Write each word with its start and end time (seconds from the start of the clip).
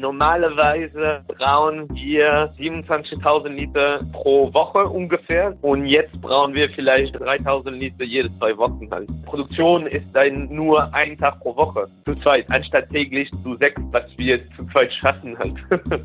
Normalerweise 0.00 1.22
brauchen 1.28 1.86
wir 1.94 2.50
27.000 2.58 3.48
Liter 3.48 3.98
pro 4.12 4.52
Woche 4.54 4.78
ungefähr 4.84 5.54
und 5.60 5.86
jetzt 5.86 6.18
brauchen 6.22 6.54
wir 6.54 6.70
vielleicht 6.70 7.14
3.000 7.16 7.70
Liter 7.72 8.04
jede 8.04 8.30
zwei 8.38 8.56
Wochen 8.56 8.88
halt. 8.90 9.08
Produktion 9.26 9.86
ist 9.86 10.06
dann 10.14 10.48
nur 10.54 10.92
ein 10.94 11.18
Tag 11.18 11.38
pro 11.40 11.54
Woche 11.54 11.86
zu 12.06 12.14
zweit, 12.16 12.50
anstatt 12.50 12.88
täglich 12.88 13.30
zu 13.42 13.56
sechs, 13.56 13.80
was 13.90 14.04
wir 14.16 14.40
zu 14.56 14.64
zweit 14.72 14.90
schaffen 14.94 15.38
halt. 15.38 15.54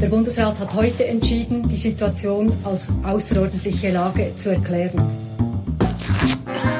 Der 0.00 0.08
Bundesrat 0.08 0.58
hat 0.60 0.74
heute 0.74 1.06
entschieden, 1.06 1.62
die 1.62 1.76
Situation 1.76 2.52
als 2.64 2.92
außerordentliche 3.02 3.92
Lage 3.92 4.36
zu 4.36 4.50
erklären. 4.50 5.02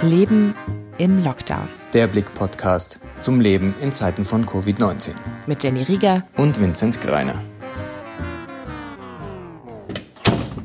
Leben 0.02 0.54
im 0.98 1.24
Lockdown. 1.24 1.68
Der 1.94 2.06
Blick-Podcast 2.06 3.00
zum 3.20 3.40
Leben 3.40 3.74
in 3.80 3.92
Zeiten 3.92 4.24
von 4.24 4.46
Covid-19. 4.46 5.10
Mit 5.46 5.62
Jenny 5.64 5.82
Rieger 5.82 6.24
und 6.36 6.60
Vinzenz 6.60 7.00
Greiner. 7.00 7.42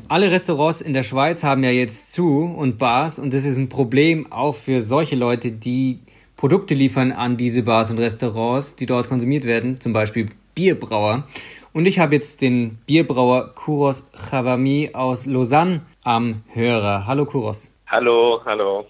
Alle 0.08 0.30
Restaurants 0.30 0.80
in 0.82 0.92
der 0.92 1.02
Schweiz 1.04 1.42
haben 1.42 1.64
ja 1.64 1.70
jetzt 1.70 2.12
zu 2.12 2.44
und 2.44 2.78
Bars 2.78 3.18
und 3.18 3.32
das 3.32 3.44
ist 3.44 3.56
ein 3.56 3.68
Problem 3.70 4.30
auch 4.30 4.54
für 4.54 4.80
solche 4.80 5.16
Leute, 5.16 5.52
die 5.52 6.00
Produkte 6.36 6.74
liefern 6.74 7.12
an 7.12 7.36
diese 7.36 7.62
Bars 7.62 7.90
und 7.90 7.98
Restaurants, 7.98 8.76
die 8.76 8.86
dort 8.86 9.08
konsumiert 9.08 9.44
werden, 9.44 9.80
zum 9.80 9.92
Beispiel 9.92 10.30
Bierbrauer. 10.54 11.24
Und 11.72 11.86
ich 11.86 11.98
habe 11.98 12.14
jetzt 12.14 12.42
den 12.42 12.78
Bierbrauer 12.86 13.54
Kuros 13.54 14.04
Chavami 14.28 14.90
aus 14.92 15.24
Lausanne 15.24 15.80
am 16.04 16.42
Hörer. 16.52 17.06
Hallo 17.06 17.24
Kuros. 17.24 17.70
Hallo, 17.86 18.40
hallo. 18.44 18.86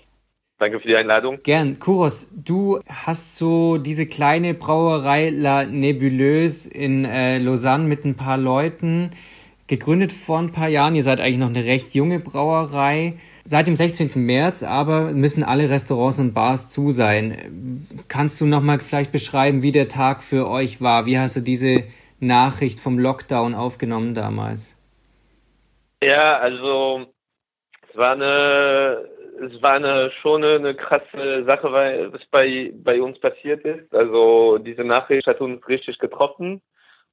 Danke 0.63 0.79
für 0.79 0.87
die 0.87 0.95
Einladung. 0.95 1.41
Gern. 1.43 1.81
Kuros, 1.81 2.31
du 2.33 2.79
hast 2.89 3.37
so 3.37 3.79
diese 3.79 4.07
kleine 4.07 4.55
Brauerei 4.55 5.31
La 5.31 5.65
Nebuleuse 5.65 6.71
in 6.73 7.05
äh, 7.05 7.39
Lausanne 7.39 7.89
mit 7.89 8.05
ein 8.05 8.15
paar 8.15 8.39
Leuten 8.39 9.11
gegründet 9.67 10.13
vor 10.13 10.39
ein 10.39 10.53
paar 10.53 10.69
Jahren. 10.69 10.95
Ihr 10.95 11.03
seid 11.03 11.19
eigentlich 11.19 11.39
noch 11.39 11.49
eine 11.49 11.65
recht 11.65 11.97
junge 11.97 12.21
Brauerei. 12.21 13.15
Seit 13.43 13.67
dem 13.67 13.75
16. 13.75 14.13
März 14.15 14.63
aber 14.63 15.11
müssen 15.11 15.43
alle 15.43 15.69
Restaurants 15.69 16.21
und 16.21 16.33
Bars 16.33 16.71
zu 16.71 16.93
sein. 16.93 17.85
Kannst 18.07 18.41
du 18.41 18.47
nochmal 18.47 18.79
vielleicht 18.79 19.11
beschreiben, 19.11 19.63
wie 19.63 19.73
der 19.73 19.89
Tag 19.89 20.23
für 20.23 20.49
euch 20.49 20.81
war? 20.81 21.07
Wie 21.07 21.19
hast 21.19 21.35
du 21.35 21.41
diese 21.41 21.83
Nachricht 22.21 22.79
vom 22.79 23.01
Lockdown 23.01 23.57
aufgenommen 23.57 24.15
damals? 24.15 24.77
Ja, 26.01 26.39
also 26.39 27.07
es 27.91 27.97
war 27.97 28.13
eine 28.13 29.09
es 29.43 29.61
war 29.61 29.75
eine, 29.75 30.11
schon 30.23 30.45
eine, 30.45 30.75
krasse 30.75 31.45
Sache, 31.45 31.73
weil 31.73 32.13
was 32.13 32.25
bei, 32.31 32.73
bei 32.75 33.03
uns 33.03 33.19
passiert 33.19 33.65
ist. 33.65 33.93
Also 33.95 34.59
diese 34.59 34.85
Nachricht 34.85 35.27
hat 35.27 35.41
uns 35.41 35.67
richtig 35.69 35.99
getroffen. 35.99 36.63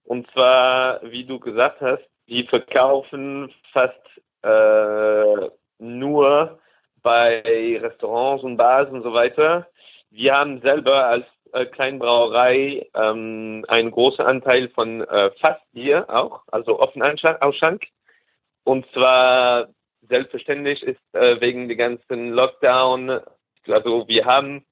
Und 0.03 0.29
zwar, 0.31 1.01
wie 1.03 1.25
du 1.25 1.39
gesagt 1.39 1.81
hast, 1.81 2.03
die 2.27 2.43
verkaufen 2.43 3.51
fast 3.73 3.99
äh, 4.43 5.49
nur 5.79 6.59
bei 7.01 7.79
Restaurants 7.81 8.43
und 8.43 8.57
Bars 8.57 8.89
und 8.89 9.03
so 9.03 9.13
weiter. 9.13 9.67
Wir 10.11 10.35
haben 10.35 10.61
selber 10.61 11.05
als 11.05 11.25
äh, 11.53 11.65
Kleinbrauerei 11.65 12.87
ähm, 12.93 13.65
einen 13.67 13.91
großen 13.91 14.25
Anteil 14.25 14.69
von 14.69 15.01
äh, 15.01 15.31
Fassbier 15.39 16.05
auch, 16.09 16.41
also 16.51 16.79
Offenausschank. 16.79 17.87
Und 18.63 18.85
zwar 18.93 19.69
selbstverständlich 20.07 20.83
ist 20.83 20.99
äh, 21.13 21.39
wegen 21.41 21.67
der 21.67 21.77
ganzen 21.77 22.29
Lockdown, 22.29 23.19
also 23.67 24.07
wir 24.07 24.25
haben, 24.25 24.65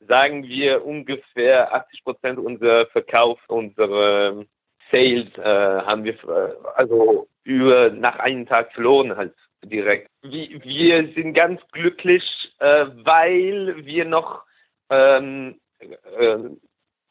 sagen 0.00 0.44
wir, 0.44 0.84
ungefähr 0.84 1.72
80 1.72 2.04
Prozent 2.04 2.38
unserer 2.38 2.86
Verkauf, 2.86 3.38
unsere 3.48 4.46
Sales 4.90 5.28
äh, 5.38 5.42
haben 5.42 6.04
wir 6.04 6.14
äh, 6.24 6.54
also 6.74 7.28
über 7.44 7.90
nach 7.90 8.18
einem 8.18 8.46
Tag 8.46 8.72
verloren 8.72 9.16
halt 9.16 9.34
direkt. 9.64 10.10
Wir, 10.22 10.62
wir 10.62 11.12
sind 11.14 11.34
ganz 11.34 11.60
glücklich, 11.72 12.24
äh, 12.58 12.86
weil 13.04 13.84
wir 13.84 14.04
noch 14.04 14.42
ähm, 14.90 15.60
äh, 15.80 16.38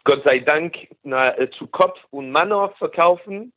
Gott 0.03 0.23
sei 0.23 0.39
Dank 0.39 0.75
na, 1.03 1.33
zu 1.57 1.67
Kopf 1.67 1.99
und 2.11 2.31
Manor 2.31 2.71
verkaufen. 2.75 3.53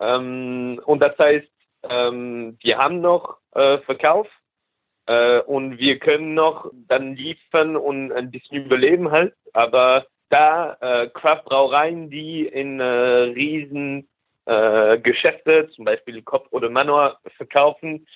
Ähm, 0.00 0.80
und 0.86 1.00
das 1.00 1.16
heißt, 1.18 1.48
ähm, 1.88 2.56
wir 2.62 2.78
haben 2.78 3.00
noch 3.00 3.39
äh, 3.54 3.78
Verkauf 3.78 4.28
äh, 5.06 5.40
und 5.40 5.78
wir 5.78 5.98
können 5.98 6.34
noch 6.34 6.70
dann 6.88 7.16
liefern 7.16 7.76
und 7.76 8.12
ein 8.12 8.30
bisschen 8.30 8.64
überleben 8.64 9.10
halt. 9.10 9.34
Aber 9.52 10.06
da 10.28 10.76
äh, 10.80 11.08
Craft-Brauereien, 11.08 12.10
die 12.10 12.46
in 12.46 12.80
äh, 12.80 12.84
riesen 12.84 14.08
äh, 14.46 14.98
Geschäfte, 14.98 15.68
zum 15.74 15.84
Beispiel 15.84 16.22
Kopf 16.22 16.46
oder 16.52 16.70
Manor, 16.70 17.18
verkaufen, 17.36 18.06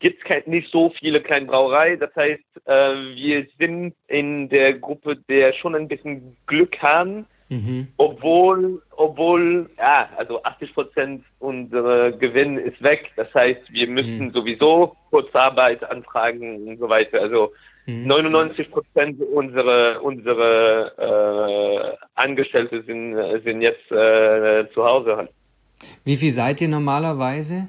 gibt 0.00 0.22
es 0.28 0.46
nicht 0.46 0.70
so 0.70 0.90
viele 0.98 1.22
kleine 1.22 1.46
Brauereien. 1.46 1.98
Das 1.98 2.14
heißt, 2.14 2.42
äh, 2.66 2.94
wir 3.14 3.46
sind 3.58 3.94
in 4.08 4.48
der 4.50 4.74
Gruppe, 4.74 5.16
der 5.28 5.54
schon 5.54 5.74
ein 5.74 5.88
bisschen 5.88 6.36
Glück 6.46 6.76
haben, 6.82 7.26
Mhm. 7.48 7.88
Obwohl, 7.98 8.82
obwohl, 8.96 9.68
ja, 9.76 10.08
also 10.16 10.42
80 10.42 10.74
Prozent 10.74 11.24
unserer 11.38 12.12
Gewinn 12.12 12.58
ist 12.58 12.82
weg. 12.82 13.10
Das 13.16 13.32
heißt, 13.34 13.60
wir 13.70 13.86
müssen 13.88 14.26
mhm. 14.26 14.30
sowieso 14.32 14.96
Kurzarbeit 15.10 15.84
anfragen 15.84 16.66
und 16.68 16.78
so 16.78 16.88
weiter. 16.88 17.20
Also 17.20 17.52
mhm. 17.86 18.06
99 18.06 18.70
Prozent 18.70 19.20
unserer 19.20 20.02
unsere 20.02 21.96
äh, 21.96 22.04
Angestellte 22.14 22.82
sind 22.82 23.14
sind 23.44 23.60
jetzt 23.60 23.90
äh, 23.90 24.66
zu 24.72 24.84
Hause 24.84 25.16
halt. 25.16 25.30
Wie 26.04 26.16
viel 26.16 26.30
seid 26.30 26.60
ihr 26.60 26.68
normalerweise? 26.68 27.68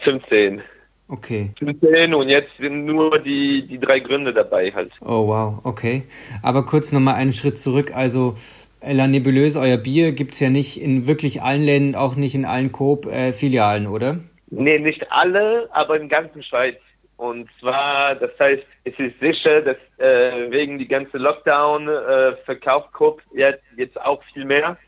15. 0.00 0.62
Okay. 1.08 1.50
15 1.58 2.14
und 2.14 2.28
jetzt 2.28 2.50
sind 2.58 2.84
nur 2.84 3.18
die, 3.18 3.66
die 3.66 3.78
drei 3.78 3.98
Gründe 3.98 4.34
dabei 4.34 4.70
halt. 4.72 4.92
Oh 5.00 5.26
wow, 5.26 5.58
okay. 5.64 6.04
Aber 6.42 6.66
kurz 6.66 6.92
nochmal 6.92 7.14
einen 7.14 7.32
Schritt 7.32 7.58
zurück. 7.58 7.92
Also 7.94 8.36
La 8.80 9.08
Nebuleuse, 9.08 9.58
euer 9.58 9.76
Bier, 9.76 10.12
gibt 10.12 10.34
es 10.34 10.40
ja 10.40 10.50
nicht 10.50 10.80
in 10.80 11.06
wirklich 11.06 11.42
allen 11.42 11.62
Ländern, 11.62 12.00
auch 12.00 12.14
nicht 12.14 12.34
in 12.34 12.44
allen 12.44 12.70
Coop-Filialen, 12.70 13.86
äh, 13.86 13.88
oder? 13.88 14.18
Nee, 14.50 14.78
nicht 14.78 15.10
alle, 15.10 15.68
aber 15.72 16.00
in 16.00 16.08
ganzen 16.08 16.42
Schweiz. 16.42 16.76
Und 17.16 17.48
zwar, 17.58 18.14
das 18.14 18.30
heißt, 18.38 18.62
es 18.84 18.98
ist 18.98 19.18
sicher, 19.18 19.60
dass 19.62 19.76
äh, 19.98 20.50
wegen 20.50 20.78
die 20.78 20.86
ganze 20.86 21.18
Lockdown 21.18 21.88
äh, 21.88 22.36
verkauft 22.44 22.92
Coop 22.92 23.20
jetzt, 23.34 23.64
jetzt 23.76 24.00
auch 24.00 24.22
viel 24.32 24.44
mehr. 24.44 24.78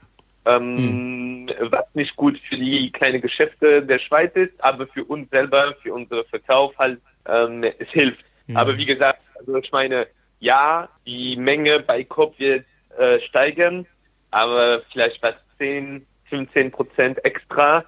Ähm, 0.47 1.49
hm. 1.49 1.51
Was 1.71 1.85
nicht 1.95 2.15
gut 2.15 2.39
für 2.49 2.57
die 2.57 2.93
kleinen 2.93 3.21
Geschäfte 3.21 3.83
der 3.83 3.99
Schweiz 3.99 4.31
ist, 4.37 4.53
aber 4.63 4.87
für 4.87 5.05
uns 5.05 5.29
selber, 5.31 5.75
für 5.83 5.93
unseren 5.93 6.25
Verkauf 6.27 6.73
halt, 6.79 7.01
ähm, 7.27 7.65
es 7.65 7.89
hilft. 7.91 8.25
Hm. 8.47 8.57
Aber 8.57 8.79
wie 8.79 8.87
gesagt, 8.87 9.21
also 9.39 9.57
ich 9.57 9.73
meine, 9.73 10.07
ja, 10.39 10.89
die 11.05 11.37
Menge 11.37 11.81
bei 11.81 12.05
Coop 12.05 12.39
wird 12.39 12.65
äh, 12.99 13.21
steigern, 13.21 13.87
aber 14.31 14.83
vielleicht 14.93 15.23
was 15.23 15.35
10, 15.59 16.07
15 16.29 16.71
Prozent 16.71 17.25
extra 17.25 17.85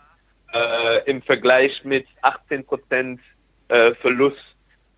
äh, 0.53 1.11
im 1.11 1.23
Vergleich 1.23 1.85
mit 1.85 2.07
18 2.23 2.65
Prozent 2.65 3.21
äh, 3.69 3.95
Verlust 3.97 4.39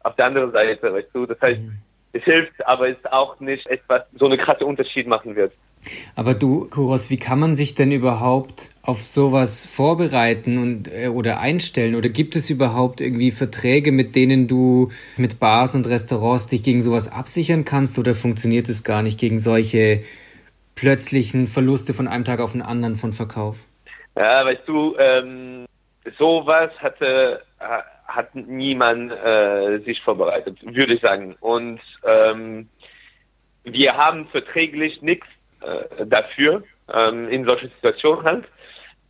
auf 0.02 0.16
der 0.16 0.26
anderen 0.26 0.52
Seite, 0.52 0.92
weißt 0.92 1.10
du? 1.12 1.26
Das 1.26 1.40
heißt, 1.40 1.60
mhm. 1.60 1.78
es 2.12 2.22
hilft, 2.24 2.66
aber 2.66 2.88
es 2.88 2.96
ist 2.96 3.12
auch 3.12 3.38
nicht 3.40 3.66
etwas, 3.68 4.02
so 4.14 4.26
eine 4.26 4.38
krasse 4.38 4.66
Unterschied 4.66 5.06
machen 5.06 5.36
wird. 5.36 5.52
Aber 6.14 6.34
du, 6.34 6.68
Kuros, 6.68 7.10
wie 7.10 7.16
kann 7.16 7.38
man 7.38 7.54
sich 7.54 7.74
denn 7.74 7.92
überhaupt 7.92 8.70
auf 8.82 9.02
sowas 9.02 9.66
vorbereiten 9.66 10.58
und 10.58 10.92
äh, 10.92 11.08
oder 11.08 11.40
einstellen? 11.40 11.94
Oder 11.94 12.08
gibt 12.08 12.36
es 12.36 12.50
überhaupt 12.50 13.00
irgendwie 13.00 13.30
Verträge, 13.30 13.92
mit 13.92 14.14
denen 14.14 14.46
du 14.46 14.90
mit 15.16 15.40
Bars 15.40 15.74
und 15.74 15.86
Restaurants 15.86 16.46
dich 16.46 16.62
gegen 16.62 16.82
sowas 16.82 17.10
absichern 17.10 17.64
kannst? 17.64 17.98
Oder 17.98 18.14
funktioniert 18.14 18.68
es 18.68 18.84
gar 18.84 19.02
nicht 19.02 19.18
gegen 19.18 19.38
solche 19.38 20.02
plötzlichen 20.74 21.46
Verluste 21.46 21.94
von 21.94 22.08
einem 22.08 22.24
Tag 22.24 22.40
auf 22.40 22.52
den 22.52 22.62
anderen 22.62 22.96
von 22.96 23.12
Verkauf? 23.12 23.56
Ja, 24.16 24.44
weißt 24.44 24.62
du, 24.66 24.96
ähm, 24.98 25.66
sowas 26.18 26.70
hatte 26.78 27.40
hat 28.06 28.34
niemand 28.34 29.12
äh, 29.12 29.78
sich 29.80 30.00
vorbereitet, 30.02 30.58
würde 30.62 30.94
ich 30.94 31.00
sagen. 31.00 31.36
Und 31.40 31.80
ähm, 32.04 32.68
wir 33.64 33.96
haben 33.96 34.26
verträglich 34.28 35.02
nichts 35.02 35.26
äh, 35.64 36.06
dafür 36.06 36.62
ähm, 36.92 37.28
in 37.28 37.44
solchen 37.44 37.70
Situationen 37.70 38.24
halt. 38.24 38.44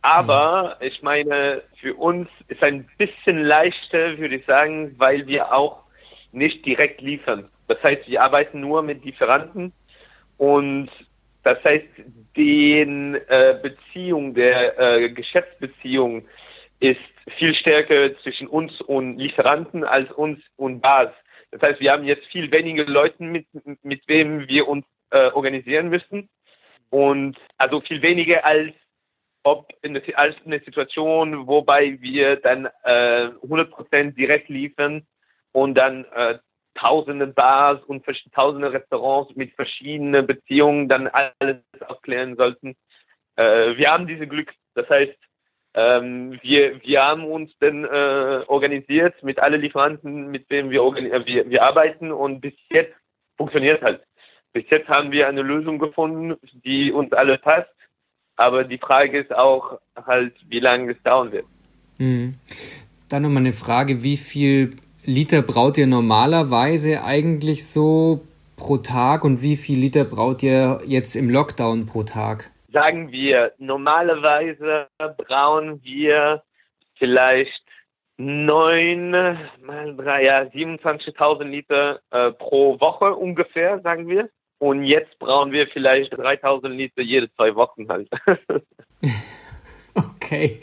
Aber 0.01 0.77
mhm. 0.79 0.87
ich 0.87 1.01
meine, 1.01 1.63
für 1.79 1.95
uns 1.95 2.29
ist 2.47 2.61
ein 2.63 2.87
bisschen 2.97 3.43
leichter, 3.43 4.17
würde 4.17 4.35
ich 4.35 4.45
sagen, 4.45 4.93
weil 4.97 5.25
wir 5.27 5.53
auch 5.53 5.83
nicht 6.31 6.65
direkt 6.65 7.01
liefern. 7.01 7.49
Das 7.67 7.81
heißt, 7.81 8.07
wir 8.07 8.21
arbeiten 8.21 8.59
nur 8.59 8.83
mit 8.83 9.03
Lieferanten 9.03 9.73
und 10.37 10.89
das 11.43 11.63
heißt, 11.63 11.85
die 12.35 12.79
äh, 12.79 13.59
Beziehung 13.61 14.33
der 14.33 14.79
äh, 14.79 15.09
Geschäftsbeziehung 15.09 16.27
ist 16.79 16.99
viel 17.37 17.55
stärker 17.55 18.17
zwischen 18.23 18.47
uns 18.47 18.81
und 18.81 19.17
Lieferanten 19.17 19.83
als 19.83 20.11
uns 20.11 20.39
und 20.57 20.81
Bas. 20.81 21.09
Das 21.51 21.61
heißt, 21.61 21.79
wir 21.79 21.91
haben 21.91 22.03
jetzt 22.03 22.25
viel 22.27 22.51
weniger 22.51 22.85
Leute, 22.85 23.23
mit, 23.23 23.45
mit 23.83 24.01
wem 24.07 24.47
wir 24.47 24.67
uns 24.67 24.85
äh, 25.11 25.29
organisieren 25.31 25.89
müssen. 25.89 26.29
Und 26.89 27.37
also 27.57 27.81
viel 27.81 28.01
weniger 28.01 28.45
als 28.45 28.73
ob 29.43 29.71
in 29.81 29.95
eine, 29.95 30.17
als 30.17 30.35
eine 30.45 30.59
Situation, 30.59 31.47
wobei 31.47 32.01
wir 32.01 32.37
dann 32.37 32.65
äh, 32.83 33.29
100% 33.43 34.11
direkt 34.15 34.49
liefern 34.49 35.05
und 35.51 35.75
dann 35.75 36.05
äh, 36.05 36.39
tausende 36.73 37.27
Bars 37.27 37.81
und 37.83 38.05
tausende 38.33 38.73
Restaurants 38.73 39.35
mit 39.35 39.53
verschiedenen 39.53 40.25
Beziehungen 40.25 40.89
dann 40.89 41.07
alles 41.07 41.57
aufklären 41.87 42.35
sollten. 42.35 42.75
Äh, 43.35 43.77
wir 43.77 43.91
haben 43.91 44.07
diese 44.07 44.27
Glück, 44.27 44.51
das 44.73 44.89
heißt, 44.89 45.15
ähm, 45.75 46.39
wir, 46.41 46.81
wir 46.83 47.03
haben 47.03 47.25
uns 47.25 47.51
dann 47.59 47.83
äh, 47.83 48.43
organisiert 48.47 49.21
mit 49.23 49.39
allen 49.39 49.61
Lieferanten, 49.61 50.27
mit 50.27 50.49
denen 50.49 50.69
wir, 50.69 50.81
äh, 50.81 51.25
wir, 51.25 51.49
wir 51.49 51.63
arbeiten 51.63 52.11
und 52.11 52.41
bis 52.41 52.53
jetzt 52.69 52.95
funktioniert 53.37 53.81
halt. 53.81 54.01
Bis 54.55 54.63
jetzt 54.69 54.87
haben 54.87 55.11
wir 55.11 55.27
eine 55.27 55.41
Lösung 55.41 55.77
gefunden, 55.77 56.35
die 56.63 56.91
uns 56.91 57.11
alle 57.13 57.37
passt. 57.37 57.69
Aber 58.37 58.63
die 58.63 58.77
Frage 58.77 59.19
ist 59.19 59.33
auch 59.33 59.79
halt, 59.95 60.33
wie 60.47 60.59
lange 60.59 60.93
es 60.93 61.03
dauern 61.03 61.31
wird. 61.31 61.45
Mhm. 61.97 62.35
Dann 63.09 63.21
nochmal 63.21 63.43
eine 63.43 63.53
Frage, 63.53 64.03
wie 64.03 64.17
viel 64.17 64.77
Liter 65.03 65.41
braut 65.41 65.77
ihr 65.77 65.87
normalerweise 65.87 67.03
eigentlich 67.03 67.67
so 67.67 68.25
pro 68.57 68.77
Tag 68.77 69.23
und 69.23 69.41
wie 69.41 69.57
viel 69.57 69.77
Liter 69.77 70.05
braut 70.05 70.41
ihr 70.41 70.81
jetzt 70.85 71.15
im 71.15 71.29
Lockdown 71.29 71.85
pro 71.85 72.03
Tag? 72.03 72.49
sagen 72.75 73.09
wir, 73.09 73.53
normalerweise 73.57 74.87
brauen 75.17 75.81
wir 75.81 76.43
vielleicht 76.95 77.63
neun 78.17 79.11
mal 79.11 79.95
drei, 79.95 80.25
ja, 80.25 80.41
27.000 80.41 81.43
Liter 81.45 82.01
äh, 82.11 82.31
pro 82.31 82.79
Woche 82.81 83.15
ungefähr, 83.15 83.79
sagen 83.79 84.09
wir. 84.09 84.29
Und 84.59 84.83
jetzt 84.85 85.17
brauchen 85.19 85.51
wir 85.51 85.67
vielleicht 85.67 86.13
3.000 86.13 86.69
Liter 86.69 87.01
jede 87.01 87.31
zwei 87.33 87.53
Wochen 87.55 87.87
halt. 87.89 88.09
okay. 89.95 90.61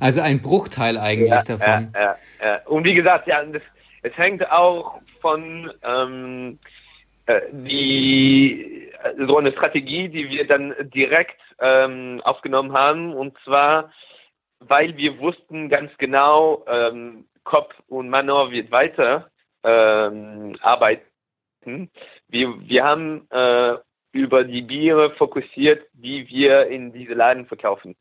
Also 0.00 0.20
ein 0.20 0.40
Bruchteil 0.40 0.98
eigentlich 0.98 1.30
ja, 1.30 1.42
davon. 1.42 1.92
Ja, 1.94 2.00
ja, 2.00 2.16
ja. 2.42 2.60
Und 2.66 2.84
wie 2.84 2.94
gesagt, 2.94 3.26
ja, 3.26 3.44
das, 3.44 3.62
es 4.02 4.16
hängt 4.16 4.48
auch 4.50 5.00
von 5.20 5.72
ähm, 5.82 6.58
äh, 7.26 7.40
die 7.52 8.90
so 9.26 9.38
eine 9.38 9.52
Strategie, 9.52 10.08
die 10.08 10.28
wir 10.30 10.46
dann 10.46 10.74
direkt 10.94 11.40
ähm, 11.58 12.20
aufgenommen 12.24 12.72
haben. 12.72 13.14
Und 13.14 13.36
zwar, 13.44 13.92
weil 14.60 14.96
wir 14.96 15.18
wussten 15.18 15.68
ganz 15.68 15.90
genau, 15.98 16.64
ähm, 16.68 17.26
Kopf 17.44 17.74
und 17.88 18.08
Manor 18.08 18.50
wird 18.50 18.70
weiter 18.70 19.30
ähm, 19.62 20.56
arbeiten. 20.60 21.90
Wir, 22.28 22.54
wir 22.60 22.84
haben 22.84 23.26
äh, 23.30 23.76
über 24.12 24.44
die 24.44 24.62
Biere 24.62 25.10
fokussiert, 25.16 25.86
die 25.92 26.28
wir 26.28 26.66
in 26.66 26.92
diese 26.92 27.14
Laden 27.14 27.46
verkaufen. 27.46 27.96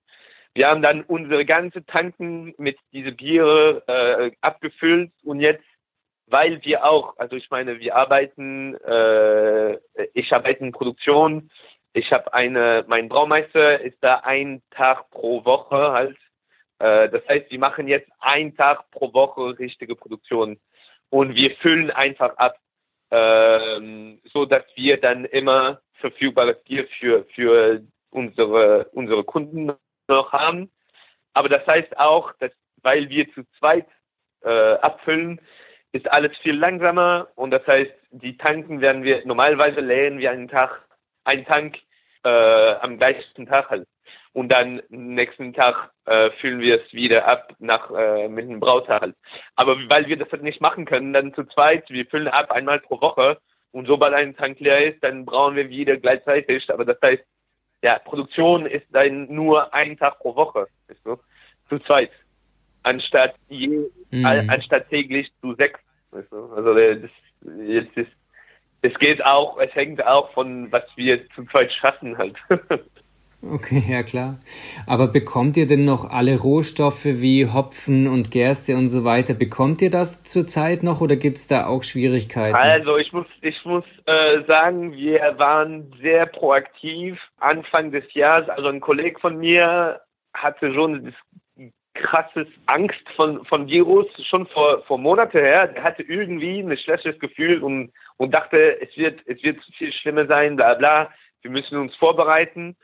Wir 0.53 0.67
haben 0.67 0.81
dann 0.81 1.01
unsere 1.03 1.45
ganze 1.45 1.85
Tanken 1.85 2.53
mit 2.57 2.77
diese 2.91 3.11
Biere 3.11 3.83
äh, 3.87 4.31
abgefüllt 4.41 5.11
und 5.23 5.39
jetzt 5.39 5.63
weil 6.27 6.63
wir 6.63 6.85
auch, 6.85 7.17
also 7.17 7.35
ich 7.35 7.49
meine, 7.49 7.79
wir 7.79 7.95
arbeiten, 7.95 8.75
äh, 8.75 9.77
ich 10.13 10.31
arbeite 10.33 10.63
in 10.63 10.71
Produktion, 10.71 11.49
ich 11.93 12.11
habe 12.11 12.33
eine, 12.33 12.83
mein 12.87 13.09
Braumeister 13.09 13.79
ist 13.81 13.97
da 14.01 14.15
ein 14.23 14.63
Tag 14.71 15.09
pro 15.11 15.45
Woche 15.45 15.91
halt. 15.91 16.17
Äh, 16.79 17.09
das 17.09 17.21
heißt, 17.27 17.51
wir 17.51 17.59
machen 17.59 17.87
jetzt 17.87 18.09
einen 18.19 18.55
Tag 18.55 18.89
pro 18.91 19.13
Woche 19.13 19.59
richtige 19.59 19.95
Produktion 19.95 20.59
und 21.09 21.35
wir 21.35 21.51
füllen 21.57 21.91
einfach 21.91 22.35
ab, 22.37 22.57
äh, 23.13 24.17
so 24.33 24.45
dass 24.45 24.63
wir 24.75 24.99
dann 24.99 25.25
immer 25.25 25.81
verfügbares 26.01 26.61
Bier 26.63 26.87
für 26.99 27.25
für 27.35 27.81
unsere 28.09 28.89
unsere 28.93 29.23
Kunden 29.23 29.71
noch 30.07 30.31
haben. 30.31 30.71
Aber 31.33 31.49
das 31.49 31.65
heißt 31.67 31.97
auch, 31.97 32.33
dass 32.39 32.51
weil 32.81 33.09
wir 33.09 33.31
zu 33.33 33.43
zweit 33.59 33.87
äh, 34.43 34.73
abfüllen, 34.75 35.39
ist 35.93 36.11
alles 36.11 36.35
viel 36.39 36.55
langsamer 36.55 37.29
und 37.35 37.51
das 37.51 37.65
heißt, 37.67 37.93
die 38.11 38.35
Tanken 38.37 38.81
werden 38.81 39.03
wir, 39.03 39.25
normalerweise 39.25 39.79
leeren 39.79 40.17
wir 40.17 40.31
einen 40.31 40.47
Tag, 40.47 40.85
einen 41.23 41.45
Tank 41.45 41.77
äh, 42.23 42.73
am 42.81 42.97
gleichen 42.97 43.45
Tag 43.45 43.69
halt. 43.69 43.87
Und 44.33 44.49
dann 44.49 44.81
nächsten 44.89 45.53
Tag 45.53 45.91
äh, 46.05 46.31
füllen 46.41 46.59
wir 46.59 46.81
es 46.81 46.93
wieder 46.93 47.27
ab 47.27 47.53
nach 47.59 47.91
äh, 47.91 48.27
mit 48.27 48.45
einem 48.45 48.59
Brautag 48.59 49.01
halt. 49.01 49.15
Aber 49.55 49.77
weil 49.89 50.07
wir 50.07 50.17
das 50.17 50.31
halt 50.31 50.41
nicht 50.41 50.59
machen 50.59 50.85
können, 50.85 51.13
dann 51.13 51.33
zu 51.35 51.43
zweit, 51.45 51.87
wir 51.89 52.05
füllen 52.07 52.27
ab 52.27 52.51
einmal 52.51 52.79
pro 52.79 52.99
Woche 52.99 53.37
und 53.71 53.87
sobald 53.87 54.13
ein 54.15 54.35
Tank 54.35 54.59
leer 54.59 54.91
ist, 54.91 55.03
dann 55.03 55.25
brauchen 55.25 55.55
wir 55.55 55.69
wieder 55.69 55.97
gleichzeitig. 55.97 56.71
Aber 56.71 56.83
das 56.83 56.97
heißt, 57.03 57.23
ja, 57.83 57.99
Produktion 57.99 58.65
ist 58.65 58.87
dann 58.91 59.31
nur 59.31 59.71
ein 59.73 59.97
Tag 59.97 60.17
pro 60.19 60.35
Woche, 60.35 60.67
ist 60.87 61.03
so, 61.03 61.19
zu 61.69 61.77
zweit 61.79 62.11
anstatt 62.83 63.35
je, 63.49 63.89
mhm. 64.11 64.25
anstatt 64.25 64.89
täglich 64.89 65.31
zu 65.41 65.55
sechs. 65.55 65.79
Weißt 66.11 66.31
du? 66.31 66.53
Also 66.53 66.73
das, 66.75 67.09
jetzt 67.65 67.97
ist, 67.97 68.11
es 68.81 68.93
geht 68.99 69.23
auch, 69.23 69.57
es 69.59 69.73
hängt 69.73 70.05
auch 70.05 70.31
von 70.33 70.71
was 70.71 70.83
wir 70.95 71.27
zu 71.31 71.45
zweit 71.45 71.71
schaffen 71.71 72.17
halt. 72.17 72.35
Okay, 73.51 73.83
ja 73.89 74.03
klar. 74.03 74.39
Aber 74.87 75.07
bekommt 75.07 75.57
ihr 75.57 75.67
denn 75.67 75.83
noch 75.83 76.09
alle 76.09 76.39
Rohstoffe 76.39 77.03
wie 77.03 77.45
Hopfen 77.45 78.07
und 78.07 78.31
Gerste 78.31 78.77
und 78.77 78.87
so 78.87 79.03
weiter? 79.03 79.33
Bekommt 79.33 79.81
ihr 79.81 79.89
das 79.89 80.23
zurzeit 80.23 80.81
noch 80.81 81.01
oder 81.01 81.17
gibt 81.17 81.37
es 81.37 81.47
da 81.47 81.67
auch 81.67 81.83
Schwierigkeiten? 81.83 82.55
Also 82.55 82.97
ich 82.97 83.11
muss, 83.11 83.27
ich 83.41 83.65
muss 83.65 83.83
äh, 84.05 84.43
sagen, 84.47 84.93
wir 84.93 85.35
waren 85.37 85.93
sehr 86.01 86.25
proaktiv 86.25 87.19
Anfang 87.37 87.91
des 87.91 88.05
Jahres. 88.13 88.47
Also 88.47 88.69
ein 88.69 88.79
Kollege 88.79 89.19
von 89.19 89.37
mir 89.37 89.99
hatte 90.33 90.73
schon 90.73 91.05
das 91.05 91.13
krasses 91.95 92.47
Angst 92.67 93.03
von, 93.17 93.43
von 93.45 93.67
Virus 93.67 94.07
schon 94.25 94.47
vor, 94.47 94.83
vor 94.83 94.97
Monate 94.97 95.39
her. 95.39 95.67
Der 95.67 95.83
hatte 95.83 96.03
irgendwie 96.03 96.59
ein 96.59 96.77
schlechtes 96.77 97.19
Gefühl 97.19 97.61
und, 97.61 97.91
und 98.15 98.33
dachte, 98.33 98.81
es 98.81 98.95
wird, 98.95 99.19
es 99.25 99.43
wird 99.43 99.59
viel 99.77 99.91
schlimmer 99.91 100.27
sein, 100.27 100.55
bla, 100.55 100.75
bla. 100.75 101.11
Wir 101.41 101.51
müssen 101.51 101.77
uns 101.77 101.93
vorbereiten. 101.97 102.77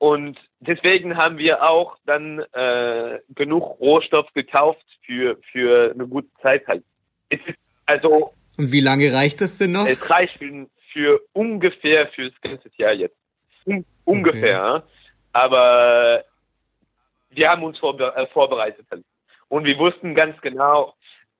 Und 0.00 0.38
deswegen 0.60 1.18
haben 1.18 1.36
wir 1.36 1.62
auch 1.62 1.98
dann 2.06 2.38
äh, 2.54 3.18
genug 3.34 3.78
Rohstoff 3.80 4.32
gekauft 4.32 4.82
für, 5.04 5.36
für 5.52 5.92
eine 5.92 6.06
gute 6.06 6.30
Zeit 6.40 6.66
halt. 6.66 6.82
Es 7.28 7.38
ist 7.46 7.58
also. 7.84 8.32
Und 8.56 8.72
wie 8.72 8.80
lange 8.80 9.12
reicht 9.12 9.42
das 9.42 9.58
denn 9.58 9.72
noch? 9.72 9.86
Es 9.86 10.08
reicht 10.08 10.38
für, 10.38 10.66
für 10.90 11.20
ungefähr 11.34 12.08
fürs 12.08 12.32
ganze 12.40 12.70
Jahr 12.78 12.94
jetzt. 12.94 13.16
Un 13.66 13.84
ungefähr. 14.06 14.76
Okay. 14.76 14.86
Aber 15.32 16.24
wir 17.28 17.48
haben 17.48 17.62
uns 17.62 17.78
vorbe 17.78 18.14
äh, 18.16 18.26
vorbereitet. 18.28 18.86
Und 19.48 19.64
wir 19.64 19.78
wussten 19.78 20.14
ganz 20.14 20.40
genau, 20.40 20.94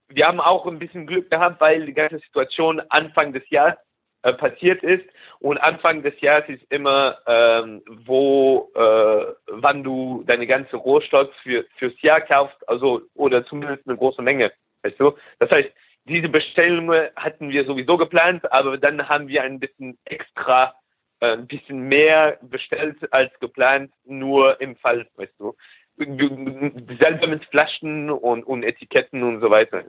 wir 0.08 0.26
haben 0.26 0.38
auch 0.38 0.66
ein 0.66 0.78
bisschen 0.78 1.06
Glück 1.06 1.30
gehabt, 1.30 1.62
weil 1.62 1.86
die 1.86 1.94
ganze 1.94 2.18
Situation 2.18 2.82
Anfang 2.90 3.32
des 3.32 3.48
Jahres 3.48 3.78
äh, 4.22 4.32
passiert 4.32 4.82
ist. 4.82 5.04
Und 5.40 5.58
Anfang 5.58 6.02
des 6.02 6.18
Jahres 6.20 6.48
ist 6.48 6.64
immer, 6.70 7.18
ähm, 7.26 7.82
wo, 7.86 8.70
äh, 8.74 9.34
wann 9.46 9.82
du 9.82 10.22
deine 10.26 10.46
ganze 10.46 10.76
Rohstoff 10.76 11.30
für, 11.42 11.64
fürs 11.76 12.00
Jahr 12.02 12.20
kaufst, 12.20 12.56
also, 12.68 13.02
oder 13.14 13.44
zumindest 13.46 13.86
eine 13.86 13.96
große 13.96 14.22
Menge. 14.22 14.52
Weißt 14.82 14.98
du? 15.00 15.12
Das 15.38 15.50
heißt, 15.50 15.70
diese 16.04 16.28
Bestellungen 16.28 17.08
hatten 17.16 17.50
wir 17.50 17.64
sowieso 17.64 17.96
geplant, 17.96 18.50
aber 18.52 18.78
dann 18.78 19.08
haben 19.08 19.28
wir 19.28 19.42
ein 19.42 19.60
bisschen 19.60 19.98
extra 20.04 20.74
äh, 21.20 21.32
ein 21.32 21.46
bisschen 21.46 21.88
mehr 21.88 22.38
bestellt 22.42 22.96
als 23.12 23.32
geplant, 23.40 23.92
nur 24.04 24.60
im 24.60 24.76
Fall, 24.76 25.06
weißt 25.16 25.34
du 25.38 25.54
selber 26.00 27.26
mit 27.26 27.44
Flaschen 27.46 28.10
und, 28.10 28.44
und 28.44 28.62
Etiketten 28.62 29.22
und 29.22 29.40
so 29.40 29.50
weiter. 29.50 29.84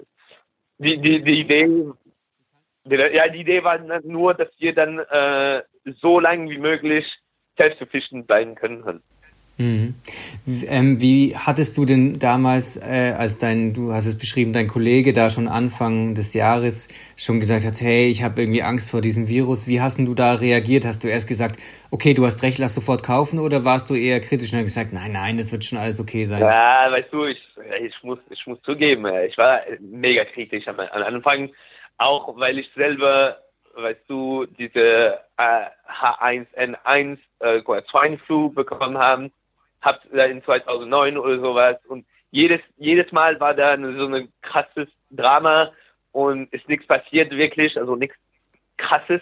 Die, 0.77 0.97
die, 0.97 1.21
die 1.21 1.41
Idee, 1.41 1.91
ja, 2.85 3.27
die 3.27 3.41
Idee 3.41 3.63
war 3.63 3.79
nur, 4.03 4.33
dass 4.33 4.49
wir 4.59 4.73
dann 4.73 4.99
äh, 4.99 5.61
so 5.99 6.19
lange 6.19 6.49
wie 6.49 6.57
möglich 6.57 7.05
selbstverpflichtend 7.57 8.27
bleiben 8.27 8.55
können. 8.55 9.01
Mhm. 9.57 9.95
Ähm, 10.67 11.01
wie 11.01 11.35
hattest 11.35 11.77
du 11.77 11.85
denn 11.85 12.17
damals, 12.17 12.77
äh, 12.77 13.13
als 13.15 13.37
dein, 13.37 13.73
du 13.73 13.93
hast 13.93 14.07
es 14.07 14.17
beschrieben, 14.17 14.53
dein 14.53 14.67
Kollege 14.67 15.13
da 15.13 15.29
schon 15.29 15.47
Anfang 15.47 16.15
des 16.15 16.33
Jahres 16.33 16.87
schon 17.15 17.39
gesagt 17.39 17.65
hat, 17.65 17.79
hey, 17.79 18.09
ich 18.09 18.23
habe 18.23 18.41
irgendwie 18.41 18.63
Angst 18.63 18.89
vor 18.89 19.01
diesem 19.01 19.27
Virus. 19.27 19.67
Wie 19.67 19.79
hast 19.79 19.99
du 19.99 20.15
da 20.15 20.33
reagiert? 20.33 20.85
Hast 20.85 21.03
du 21.03 21.09
erst 21.09 21.27
gesagt, 21.27 21.57
okay, 21.91 22.15
du 22.15 22.25
hast 22.25 22.41
recht, 22.41 22.57
lass 22.57 22.73
sofort 22.73 23.03
kaufen, 23.03 23.37
oder 23.37 23.63
warst 23.63 23.89
du 23.89 23.95
eher 23.95 24.19
kritisch 24.19 24.51
und 24.51 24.59
hast 24.59 24.65
gesagt, 24.65 24.93
nein, 24.93 25.11
nein, 25.11 25.37
das 25.37 25.51
wird 25.51 25.63
schon 25.63 25.77
alles 25.77 25.99
okay 25.99 26.23
sein? 26.23 26.41
Ja, 26.41 26.87
weißt 26.89 27.11
du, 27.11 27.25
ich, 27.25 27.41
ich 27.83 27.93
muss, 28.01 28.19
ich 28.31 28.47
muss 28.47 28.59
zugeben, 28.63 29.05
ich 29.27 29.37
war 29.37 29.61
mega 29.79 30.25
kritisch 30.25 30.67
am, 30.67 30.79
am 30.79 31.03
Anfang, 31.03 31.49
auch 32.01 32.37
weil 32.37 32.59
ich 32.59 32.69
selber 32.75 33.37
weißt 33.75 34.01
du, 34.07 34.45
diese 34.45 35.19
äh, 35.37 35.65
H1N1 35.87 37.17
äh, 37.39 37.61
Swine 37.89 38.17
Flu 38.19 38.49
bekommen 38.49 38.97
haben. 38.97 39.31
Hab 39.81 40.03
in 40.11 40.43
2009 40.43 41.17
oder 41.17 41.39
sowas. 41.39 41.77
Und 41.87 42.05
jedes 42.31 42.61
jedes 42.77 43.11
Mal 43.11 43.39
war 43.39 43.53
da 43.53 43.77
so 43.77 44.07
ein 44.07 44.31
krasses 44.41 44.89
Drama. 45.09 45.71
Und 46.11 46.51
ist 46.53 46.67
nichts 46.67 46.85
passiert 46.85 47.31
wirklich, 47.31 47.77
also 47.77 47.95
nichts 47.95 48.17
krasses. 48.77 49.21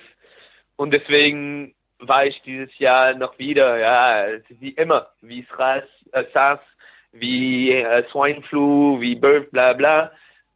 Und 0.76 0.92
deswegen 0.92 1.76
war 2.00 2.26
ich 2.26 2.42
dieses 2.44 2.76
Jahr 2.80 3.14
noch 3.14 3.38
wieder, 3.38 3.78
ja, 3.78 4.40
wie 4.50 4.72
immer, 4.72 5.08
wie 5.22 5.46
SARS, 5.56 5.84
äh, 6.14 6.24
SARS 6.34 6.62
wie 7.12 7.72
äh, 7.72 8.04
Swine 8.10 8.42
Flu, 8.44 9.00
wie 9.00 9.16
Bird, 9.16 9.52
bla 9.52 9.74
bla. 9.74 10.12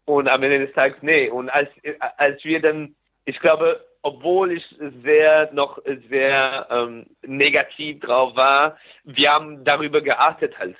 Und 0.05 0.27
am 0.27 0.43
Ende 0.43 0.65
des 0.65 0.75
Tages, 0.75 0.97
nee. 1.01 1.29
Und 1.29 1.49
als, 1.49 1.69
als 2.17 2.43
wir 2.43 2.61
dann, 2.61 2.95
ich 3.25 3.39
glaube, 3.39 3.83
obwohl 4.03 4.51
ich 4.51 4.63
sehr 5.01 5.49
noch 5.53 5.79
sehr 6.09 6.67
ähm, 6.69 7.05
negativ 7.21 8.01
drauf 8.01 8.35
war, 8.35 8.77
wir 9.05 9.31
haben 9.31 9.63
darüber 9.63 10.01
geachtet 10.01 10.57
halt. 10.59 10.75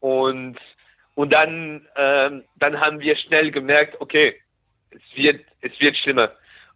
Und 0.00 0.56
und 1.14 1.32
dann 1.32 1.86
ähm, 1.96 2.44
dann 2.56 2.80
haben 2.80 2.98
wir 2.98 3.16
schnell 3.16 3.52
gemerkt, 3.52 4.00
okay, 4.00 4.34
es 4.90 5.16
wird 5.16 5.44
es 5.60 5.78
wird 5.80 5.96
schlimmer. 5.96 6.32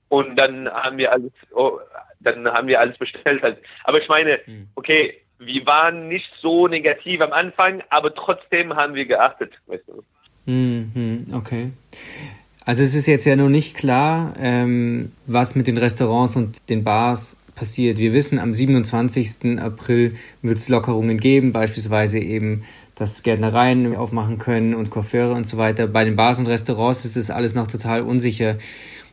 Und 0.09 0.37
dann 0.37 0.71
haben 0.71 0.99
wir 0.99 1.11
alles 1.11 1.33
oh, 1.53 1.81
dann 2.21 2.47
haben 2.47 2.69
wir 2.69 2.81
alles 2.81 2.97
bestellt 2.97 3.43
halt. 3.43 3.59
Aber 3.83 4.01
ich 4.01 4.09
meine, 4.09 4.39
hm. 4.45 4.69
okay, 4.77 5.21
wir 5.39 5.67
waren 5.67 6.07
nicht 6.07 6.31
so 6.41 6.69
negativ 6.69 7.21
am 7.21 7.33
Anfang, 7.33 7.83
aber 7.91 8.15
trotzdem 8.15 8.75
haben 8.75 8.95
wir 8.95 9.07
geachtet, 9.07 9.53
weißt 9.67 9.89
du. 9.89 10.05
Mhm, 10.49 11.27
okay. 11.33 11.71
Also 12.65 12.83
es 12.83 12.95
ist 12.95 13.07
jetzt 13.07 13.27
ja 13.27 13.37
noch 13.37 13.51
nicht 13.51 13.77
klar, 13.77 14.35
ähm, 14.39 15.13
was 15.27 15.55
mit 15.55 15.67
den 15.67 15.77
Restaurants 15.77 16.37
und 16.37 16.57
den 16.71 16.85
Bars 16.85 17.37
passiert. 17.55 17.99
Wir 17.99 18.15
wissen, 18.15 18.39
am 18.39 18.55
27. 18.55 19.59
April 19.59 20.15
wird 20.41 20.59
es 20.59 20.69
Lockerungen 20.69 21.19
geben, 21.19 21.53
beispielsweise 21.53 22.19
eben, 22.19 22.63
dass 22.95 23.23
Gärtnereien 23.23 23.95
aufmachen 23.95 24.39
können 24.39 24.75
und 24.75 24.91
Coiffeure 24.91 25.35
und 25.35 25.47
so 25.47 25.59
weiter. 25.59 25.87
Bei 25.87 26.05
den 26.05 26.17
Bars 26.17 26.39
und 26.39 26.49
Restaurants 26.49 27.05
ist 27.05 27.17
es 27.17 27.31
alles 27.31 27.55
noch 27.55 27.67
total 27.67 28.01
unsicher. 28.01 28.57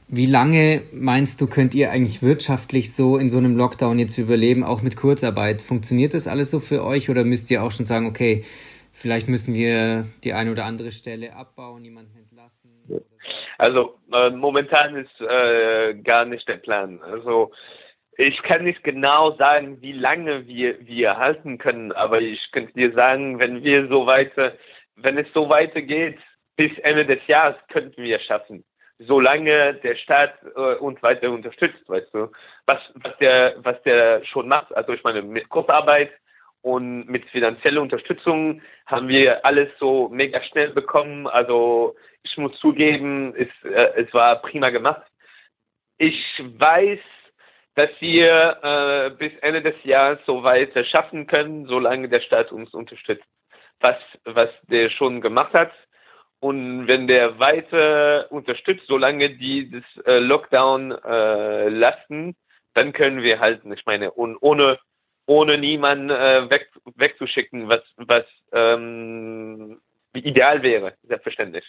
Wie 0.07 0.27
lange 0.27 0.83
meinst 0.93 1.41
du, 1.41 1.47
könnt 1.47 1.75
ihr 1.75 1.91
eigentlich 1.91 2.21
wirtschaftlich 2.21 2.93
so 2.93 3.17
in 3.17 3.27
so 3.27 3.39
einem 3.39 3.57
Lockdown 3.57 3.99
jetzt 3.99 4.17
überleben, 4.17 4.63
auch 4.63 4.81
mit 4.81 4.95
Kurzarbeit? 4.95 5.61
Funktioniert 5.61 6.13
das 6.13 6.27
alles 6.27 6.49
so 6.49 6.59
für 6.59 6.83
euch 6.83 7.09
oder 7.09 7.25
müsst 7.25 7.51
ihr 7.51 7.61
auch 7.61 7.71
schon 7.71 7.85
sagen, 7.85 8.05
okay, 8.05 8.43
vielleicht 8.95 9.27
müssen 9.27 9.53
wir 9.53 10.07
die 10.23 10.33
eine 10.33 10.51
oder 10.51 10.65
andere 10.65 10.91
Stelle 10.91 11.35
abbauen, 11.35 11.83
jemanden 11.83 12.17
entlassen? 12.17 12.71
Also 13.57 13.99
äh, 14.11 14.29
momentan 14.31 14.95
ist 14.95 15.21
äh, 15.21 15.93
gar 15.95 16.25
nicht 16.25 16.47
der 16.47 16.57
Plan. 16.57 17.01
Also 17.03 17.51
ich 18.17 18.41
kann 18.43 18.63
nicht 18.63 18.83
genau 18.83 19.35
sagen, 19.35 19.81
wie 19.81 19.91
lange 19.91 20.47
wir 20.47 20.85
wir 20.85 21.17
halten 21.17 21.57
können, 21.57 21.91
aber 21.91 22.21
ich 22.21 22.51
könnte 22.51 22.73
dir 22.73 22.91
sagen, 22.93 23.39
wenn 23.39 23.63
wir 23.63 23.87
so 23.87 24.05
weiter, 24.05 24.53
wenn 24.95 25.17
es 25.17 25.27
so 25.33 25.49
weitergeht 25.49 26.17
bis 26.55 26.71
Ende 26.79 27.05
des 27.05 27.19
Jahres, 27.27 27.57
könnten 27.69 28.01
wir 28.01 28.17
es 28.17 28.23
schaffen 28.23 28.63
solange 28.99 29.73
der 29.75 29.95
Staat 29.95 30.33
äh, 30.55 30.75
uns 30.75 31.01
weiter 31.03 31.29
unterstützt, 31.31 31.87
weißt 31.87 32.13
du, 32.13 32.31
was, 32.65 32.79
was 32.95 33.17
der, 33.17 33.55
was 33.57 33.81
der 33.83 34.23
schon 34.25 34.47
macht. 34.47 34.75
Also 34.75 34.93
ich 34.93 35.03
meine, 35.03 35.21
mit 35.21 35.49
Kurzarbeit 35.49 36.11
und 36.65 37.07
mit 37.07 37.23
finanzieller 37.29 37.79
Unterstützung 37.79 38.59
haben 38.87 39.07
wir 39.07 39.45
alles 39.45 39.69
so 39.79 40.09
mega 40.09 40.41
schnell 40.41 40.71
bekommen. 40.71 41.27
Also 41.27 41.95
ich 42.23 42.35
muss 42.37 42.57
zugeben, 42.59 43.35
es, 43.37 43.49
äh, 43.69 44.01
es 44.01 44.11
war 44.15 44.41
prima 44.41 44.71
gemacht. 44.71 45.03
Ich 45.99 46.19
weiß, 46.39 46.99
dass 47.75 47.91
wir 47.99 48.57
äh, 48.63 49.09
bis 49.11 49.31
Ende 49.43 49.61
des 49.61 49.75
Jahres 49.83 50.17
so 50.25 50.41
weiter 50.41 50.83
schaffen 50.85 51.27
können, 51.27 51.67
solange 51.67 52.09
der 52.09 52.21
Staat 52.21 52.51
uns 52.51 52.73
unterstützt. 52.73 53.29
Was, 53.79 53.97
was 54.23 54.49
der 54.63 54.89
schon 54.89 55.21
gemacht 55.21 55.53
hat, 55.53 55.71
und 56.39 56.87
wenn 56.87 57.07
der 57.07 57.39
weiter 57.39 58.31
unterstützt, 58.31 58.87
solange 58.87 59.29
die 59.37 59.69
das 59.69 60.05
äh, 60.05 60.19
Lockdown 60.19 60.91
äh, 60.91 61.69
lassen, 61.69 62.35
dann 62.73 62.91
können 62.91 63.21
wir 63.21 63.39
halten. 63.39 63.71
Ich 63.71 63.85
meine, 63.85 64.11
und 64.11 64.37
ohne 64.41 64.79
ohne 65.25 65.57
niemanden 65.57 66.09
äh, 66.09 66.49
weg, 66.49 66.69
wegzuschicken, 66.95 67.67
was 67.67 67.81
was 67.97 68.25
ähm, 68.51 69.81
ideal 70.13 70.61
wäre, 70.63 70.93
selbstverständlich. 71.03 71.65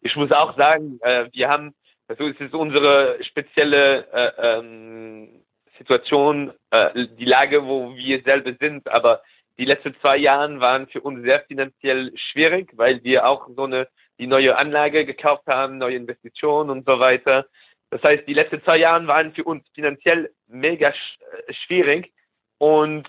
Ich 0.00 0.16
muss 0.16 0.32
auch 0.32 0.56
sagen, 0.56 0.98
äh, 1.02 1.26
wir 1.32 1.48
haben, 1.48 1.74
also 2.08 2.26
es 2.28 2.40
ist 2.40 2.54
unsere 2.54 3.22
spezielle 3.22 4.06
äh, 4.12 4.58
ähm, 4.58 5.42
Situation, 5.78 6.52
äh, 6.70 7.06
die 7.18 7.24
Lage, 7.24 7.64
wo 7.66 7.94
wir 7.94 8.22
selber 8.22 8.52
sind, 8.58 8.88
aber 8.88 9.22
die 9.58 9.64
letzten 9.64 9.94
zwei 10.00 10.16
Jahre 10.16 10.60
waren 10.60 10.86
für 10.88 11.02
uns 11.02 11.22
sehr 11.22 11.40
finanziell 11.40 12.12
schwierig, 12.16 12.70
weil 12.76 13.02
wir 13.04 13.26
auch 13.26 13.48
so 13.54 13.64
eine 13.64 13.88
die 14.18 14.26
neue 14.26 14.56
Anlage 14.56 15.06
gekauft 15.06 15.46
haben, 15.46 15.78
neue 15.78 15.96
Investitionen 15.96 16.68
und 16.68 16.86
so 16.86 16.98
weiter. 17.00 17.46
Das 17.88 18.02
heißt, 18.02 18.28
die 18.28 18.34
letzten 18.34 18.62
zwei 18.62 18.76
Jahre 18.76 19.06
waren 19.06 19.32
für 19.32 19.44
uns 19.44 19.66
finanziell 19.74 20.30
mega 20.46 20.92
sch 20.92 21.18
schwierig 21.66 22.12
und 22.60 23.08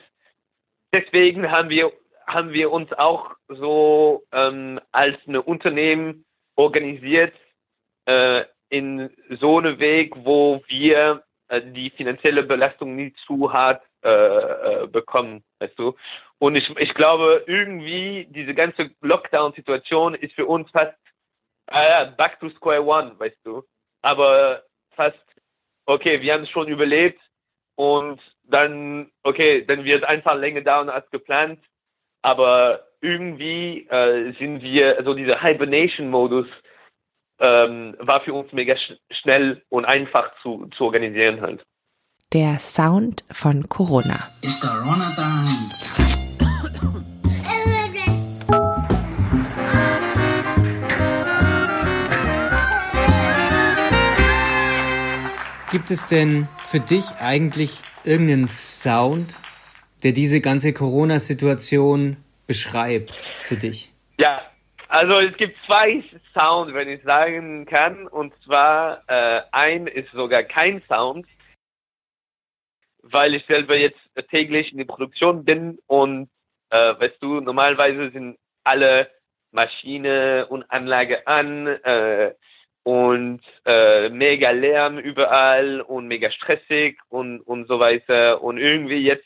deswegen 0.94 1.52
haben 1.52 1.70
wir 1.70 1.92
haben 2.26 2.54
wir 2.54 2.72
uns 2.72 2.92
auch 2.94 3.32
so 3.50 4.24
ähm, 4.32 4.80
als 4.94 5.18
eine 5.28 5.42
Unternehmen 5.42 6.26
organisiert 6.56 7.34
äh, 8.06 8.46
in 8.70 9.10
so 9.42 9.58
einem 9.58 9.78
Weg, 9.80 10.14
wo 10.16 10.64
wir 10.68 11.24
äh, 11.50 11.62
die 11.62 11.90
finanzielle 11.90 12.44
Belastung 12.44 12.96
nicht 12.96 13.18
zu 13.28 13.52
hart 13.52 13.84
äh, 14.04 14.10
äh, 14.10 14.88
bekommen, 14.88 15.44
weißt 15.60 15.78
du. 15.78 15.96
Und 16.40 16.56
ich, 16.56 16.70
ich 16.78 16.94
glaube, 16.94 17.44
irgendwie 17.48 18.28
diese 18.30 18.54
ganze 18.54 18.92
Lockdown-Situation 19.02 20.16
ist 20.16 20.34
für 20.34 20.46
uns 20.46 20.72
fast 20.72 20.98
äh, 21.68 22.06
back 22.18 22.40
to 22.40 22.50
square 22.52 22.86
one, 22.86 23.20
weißt 23.20 23.40
du. 23.44 23.64
Aber 24.02 24.64
fast, 24.96 25.20
okay, 25.86 26.22
wir 26.22 26.34
haben 26.34 26.44
es 26.44 26.50
schon 26.50 26.70
überlebt 26.70 27.20
und 27.76 28.20
dann, 28.44 29.12
okay, 29.24 29.66
dann 29.66 29.84
wird 29.84 30.04
es 30.04 30.10
einfach 30.10 30.36
länger 30.36 30.62
dauern 30.62 30.90
als 30.90 31.10
geplant. 31.12 31.60
Aber 32.22 32.88
irgendwie 33.02 33.88
äh, 33.90 34.34
sind 34.38 34.62
wir, 34.62 34.98
also 34.98 35.14
dieser 35.14 35.42
Hibernation-Modus 35.42 36.48
ähm, 37.40 37.96
war 38.00 38.22
für 38.22 38.34
uns 38.34 38.52
mega 38.54 38.76
sch 38.78 38.94
schnell 39.10 39.64
und 39.70 39.86
einfach 39.86 40.32
zu, 40.42 40.68
zu 40.78 40.86
organisieren 40.86 41.42
halt. 41.42 41.64
Der 42.34 42.60
Sound 42.60 43.26
von 43.32 43.68
Corona. 43.68 44.30
It's 44.42 44.62
Corona 44.62 45.12
time. 45.16 45.51
Gibt 55.72 55.90
es 55.90 56.06
denn 56.06 56.50
für 56.66 56.82
dich 56.82 57.06
eigentlich 57.22 57.82
irgendeinen 58.04 58.50
Sound, 58.50 59.40
der 60.04 60.12
diese 60.12 60.42
ganze 60.42 60.74
Corona-Situation 60.74 62.18
beschreibt 62.46 63.22
für 63.44 63.56
dich? 63.56 63.90
Ja, 64.18 64.42
also 64.90 65.14
es 65.14 65.38
gibt 65.38 65.58
zwei 65.66 66.04
Sounds, 66.34 66.74
wenn 66.74 66.90
ich 66.90 67.02
sagen 67.04 67.66
kann. 67.66 68.06
Und 68.10 68.34
zwar 68.44 69.04
äh, 69.08 69.44
ein 69.54 69.88
ist 69.88 70.12
sogar 70.12 70.44
kein 70.44 70.82
Sound, 70.90 71.26
weil 73.04 73.34
ich 73.34 73.46
selber 73.46 73.78
jetzt 73.78 74.02
täglich 74.30 74.74
in 74.74 74.78
der 74.78 74.86
Produktion 74.86 75.46
bin 75.46 75.80
und 75.88 76.30
äh, 76.72 77.00
weißt 77.00 77.16
du, 77.22 77.40
normalerweise 77.40 78.12
sind 78.12 78.38
alle 78.66 79.10
Maschine 79.52 80.48
und 80.50 80.70
Anlage 80.70 81.26
an. 81.28 81.68
Äh, 81.68 82.34
und 82.84 83.42
äh, 83.66 84.10
mega 84.10 84.52
Lärm 84.52 84.98
überall 84.98 85.82
und 85.82 86.08
mega 86.08 86.32
stressig 86.32 87.00
und, 87.10 87.42
und 87.42 87.68
so 87.68 87.80
weiter. 87.80 88.44
Und 88.44 88.58
irgendwie 88.58 89.04
jetzt 89.04 89.26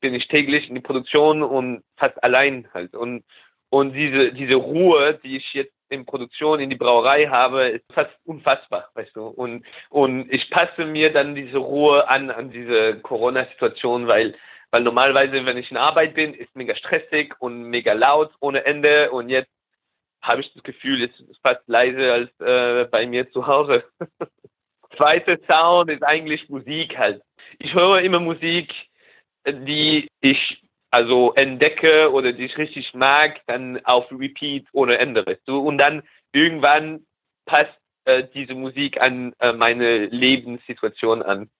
bin 0.00 0.14
ich 0.14 0.28
täglich 0.28 0.68
in 0.68 0.74
die 0.74 0.80
Produktion 0.80 1.42
und 1.42 1.82
fast 1.96 2.22
allein 2.22 2.68
halt. 2.74 2.94
Und, 2.94 3.24
und 3.70 3.92
diese, 3.94 4.32
diese 4.32 4.54
Ruhe, 4.54 5.18
die 5.24 5.38
ich 5.38 5.52
jetzt 5.54 5.72
in 5.88 6.06
Produktion 6.06 6.60
in 6.60 6.70
die 6.70 6.76
Brauerei 6.76 7.26
habe, 7.26 7.68
ist 7.68 7.84
fast 7.92 8.10
unfassbar, 8.24 8.90
weißt 8.94 9.14
du. 9.14 9.26
Und, 9.26 9.64
und 9.90 10.32
ich 10.32 10.48
passe 10.50 10.84
mir 10.84 11.12
dann 11.12 11.34
diese 11.34 11.58
Ruhe 11.58 12.08
an, 12.08 12.30
an 12.30 12.50
diese 12.50 12.98
Corona-Situation, 13.00 14.06
weil, 14.06 14.34
weil 14.70 14.82
normalerweise, 14.82 15.44
wenn 15.44 15.58
ich 15.58 15.70
in 15.70 15.76
Arbeit 15.76 16.14
bin, 16.14 16.34
ist 16.34 16.54
mega 16.56 16.74
stressig 16.74 17.34
und 17.40 17.64
mega 17.64 17.92
laut 17.92 18.32
ohne 18.40 18.64
Ende 18.64 19.10
und 19.10 19.28
jetzt 19.28 19.50
habe 20.22 20.40
ich 20.40 20.52
das 20.54 20.62
Gefühl, 20.62 21.02
es 21.02 21.20
ist 21.28 21.40
fast 21.42 21.62
leise 21.66 22.12
als 22.12 22.40
äh, 22.40 22.88
bei 22.90 23.06
mir 23.06 23.30
zu 23.32 23.46
Hause. 23.46 23.84
Zweiter 24.96 25.38
Sound 25.48 25.90
ist 25.90 26.02
eigentlich 26.02 26.48
Musik 26.48 26.96
halt. 26.96 27.22
Ich 27.58 27.74
höre 27.74 28.00
immer 28.00 28.20
Musik, 28.20 28.72
die 29.46 30.08
ich 30.20 30.62
also 30.90 31.32
entdecke 31.34 32.12
oder 32.12 32.32
die 32.32 32.44
ich 32.44 32.58
richtig 32.58 32.92
mag, 32.94 33.40
dann 33.46 33.84
auf 33.84 34.10
Repeat 34.12 34.66
ohne 34.72 34.98
Ende. 34.98 35.38
So, 35.46 35.62
und 35.62 35.78
dann 35.78 36.02
irgendwann 36.32 37.06
passt 37.46 37.76
äh, 38.04 38.24
diese 38.34 38.54
Musik 38.54 39.00
an 39.00 39.34
äh, 39.38 39.52
meine 39.52 40.06
Lebenssituation 40.06 41.22
an. 41.22 41.50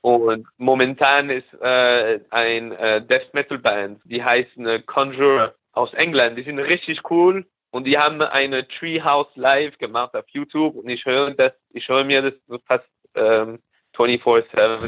Und 0.00 0.46
momentan 0.58 1.30
ist 1.30 1.52
äh, 1.60 2.20
ein 2.30 2.72
äh, 2.72 3.04
Death 3.04 3.32
Metal 3.32 3.58
Band, 3.58 4.00
die 4.04 4.22
heißt 4.22 4.56
äh, 4.58 4.80
Conjurer 4.82 5.54
aus 5.72 5.92
England. 5.94 6.38
Die 6.38 6.44
sind 6.44 6.58
richtig 6.58 7.00
cool 7.10 7.46
und 7.72 7.84
die 7.84 7.98
haben 7.98 8.20
eine 8.20 8.68
Treehouse 8.68 9.34
Live 9.34 9.78
gemacht 9.78 10.14
auf 10.14 10.26
YouTube 10.28 10.76
und 10.76 10.88
ich 10.88 11.04
höre 11.04 11.32
das, 11.32 11.52
ich 11.70 11.88
höre 11.88 12.04
mir 12.04 12.22
das 12.22 12.34
fast 12.66 12.84
ähm, 13.14 13.58
24/7 13.96 14.58
an. 14.58 14.82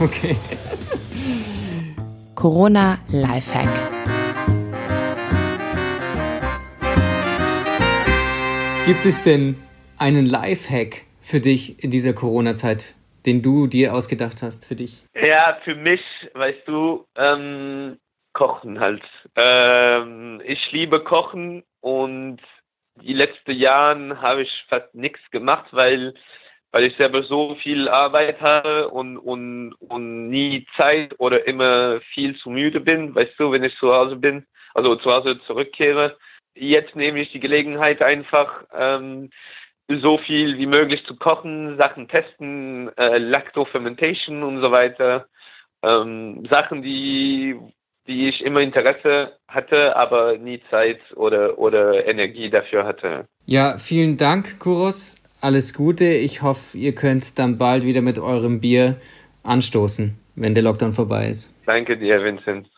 Okay. 0.00 0.36
Corona 2.34 2.98
Lifehack. 3.08 3.68
Gibt 8.86 9.04
es 9.04 9.22
denn 9.22 9.56
einen 9.98 10.26
Lifehack 10.26 11.02
für 11.20 11.40
dich 11.40 11.84
in 11.84 11.90
dieser 11.90 12.12
Corona-Zeit, 12.12 12.94
den 13.26 13.42
du 13.42 13.66
dir 13.66 13.94
ausgedacht 13.94 14.42
hast 14.42 14.66
für 14.66 14.76
dich? 14.76 15.04
Ja, 15.14 15.58
für 15.64 15.74
mich, 15.74 16.02
weißt 16.34 16.66
du, 16.66 17.06
ähm, 17.16 17.98
Kochen 18.32 18.80
halt. 18.80 19.02
Ähm, 19.36 20.40
ich 20.44 20.70
liebe 20.72 21.02
Kochen 21.02 21.64
und 21.80 22.40
die 23.02 23.14
letzten 23.14 23.52
Jahren 23.52 24.20
habe 24.20 24.42
ich 24.42 24.64
fast 24.68 24.94
nichts 24.94 25.20
gemacht, 25.30 25.66
weil 25.72 26.14
weil 26.72 26.84
ich 26.84 26.96
selber 26.96 27.22
so 27.22 27.56
viel 27.56 27.88
Arbeit 27.88 28.40
habe 28.40 28.88
und, 28.90 29.18
und, 29.18 29.74
und 29.80 30.28
nie 30.28 30.66
Zeit 30.76 31.18
oder 31.18 31.46
immer 31.46 32.00
viel 32.12 32.36
zu 32.36 32.50
müde 32.50 32.80
bin, 32.80 33.14
weißt 33.14 33.34
du, 33.38 33.50
wenn 33.50 33.64
ich 33.64 33.76
zu 33.78 33.92
Hause 33.92 34.16
bin, 34.16 34.46
also 34.74 34.96
zu 34.96 35.10
Hause 35.10 35.40
zurückkehre. 35.46 36.16
Jetzt 36.54 36.94
nehme 36.94 37.20
ich 37.20 37.32
die 37.32 37.40
Gelegenheit 37.40 38.02
einfach, 38.02 38.64
ähm, 38.72 39.30
so 39.98 40.18
viel 40.18 40.58
wie 40.58 40.66
möglich 40.66 41.04
zu 41.06 41.16
kochen, 41.16 41.76
Sachen 41.76 42.08
testen, 42.08 42.90
äh, 42.96 43.18
Lacto-Fermentation 43.18 44.42
und 44.42 44.60
so 44.60 44.70
weiter. 44.70 45.26
Ähm, 45.82 46.46
Sachen, 46.50 46.82
die, 46.82 47.56
die 48.06 48.28
ich 48.28 48.42
immer 48.42 48.60
Interesse 48.60 49.32
hatte, 49.48 49.96
aber 49.96 50.36
nie 50.38 50.62
Zeit 50.70 51.00
oder, 51.16 51.58
oder 51.58 52.06
Energie 52.06 52.50
dafür 52.50 52.84
hatte. 52.84 53.26
Ja, 53.46 53.78
vielen 53.78 54.16
Dank, 54.16 54.60
Kuros 54.60 55.20
alles 55.40 55.74
Gute. 55.74 56.04
Ich 56.04 56.42
hoffe, 56.42 56.76
ihr 56.76 56.94
könnt 56.94 57.38
dann 57.38 57.58
bald 57.58 57.84
wieder 57.84 58.02
mit 58.02 58.18
eurem 58.18 58.60
Bier 58.60 58.96
anstoßen, 59.42 60.18
wenn 60.36 60.54
der 60.54 60.62
Lockdown 60.62 60.92
vorbei 60.92 61.28
ist. 61.28 61.54
Danke 61.66 61.96
dir, 61.96 62.22
Vincent. 62.22 62.68